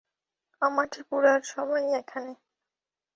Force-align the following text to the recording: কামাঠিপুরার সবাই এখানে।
কামাঠিপুরার 0.61 1.41
সবাই 1.51 1.83
এখানে। 1.99 2.33